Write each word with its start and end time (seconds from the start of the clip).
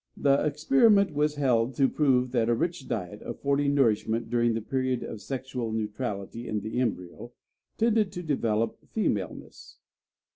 The 0.17 0.43
experiment 0.43 1.13
was 1.13 1.35
held 1.35 1.75
to 1.75 1.87
prove 1.87 2.31
that 2.31 2.49
a 2.49 2.55
rich 2.55 2.87
diet, 2.87 3.21
affording 3.23 3.75
nourishment, 3.75 4.31
during 4.31 4.55
the 4.55 4.59
period 4.63 5.03
of 5.03 5.21
sexual 5.21 5.71
neutrality 5.71 6.47
in 6.47 6.61
the 6.61 6.79
embryo, 6.79 7.33
tended 7.77 8.11
to 8.13 8.23
develop 8.23 8.79
femaleness. 8.89 9.77